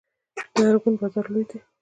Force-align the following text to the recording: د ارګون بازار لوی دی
د 0.53 0.57
ارګون 0.69 0.93
بازار 1.01 1.25
لوی 1.33 1.45
دی 1.49 1.59